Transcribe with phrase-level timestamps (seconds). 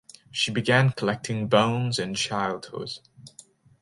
[0.31, 2.97] She began collecting bones in childhood.